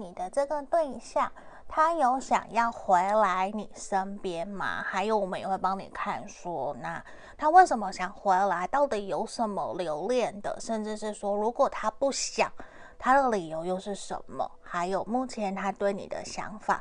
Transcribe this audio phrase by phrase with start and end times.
[0.00, 1.30] 你的这个对象
[1.68, 4.82] 他有想要回来你身边吗？
[4.82, 7.02] 还有我们也会帮你看说那
[7.36, 8.66] 他为什么想回来？
[8.68, 10.56] 到底有什么留恋的？
[10.60, 12.52] 甚至是说如果他不想
[12.98, 14.48] 他的理由又是什么？
[14.62, 16.80] 还有目前他对你的想法